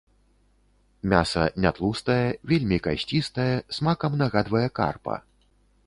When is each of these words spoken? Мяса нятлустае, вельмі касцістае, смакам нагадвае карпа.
Мяса 1.11 1.43
нятлустае, 1.67 2.25
вельмі 2.55 2.77
касцістае, 2.89 3.49
смакам 3.79 4.11
нагадвае 4.27 4.67
карпа. 4.81 5.15